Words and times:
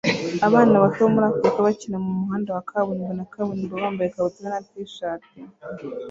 Abana 0.47 0.75
bato 0.83 0.99
bo 1.03 1.09
muri 1.13 1.25
Afrika 1.31 1.65
bakinira 1.67 2.03
mumuhanda 2.05 2.49
wa 2.55 2.63
kaburimbo 2.69 3.13
na 3.17 3.25
kaburimbo 3.31 3.73
bambaye 3.83 4.07
ikabutura 4.09 4.47
na 4.53 4.61
t-shati 4.67 5.37